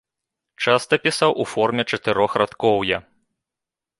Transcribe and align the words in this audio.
Часта 0.63 0.93
пісаў 1.03 1.31
у 1.43 1.45
форме 1.51 1.83
чатырохрадкоўяў. 1.97 3.01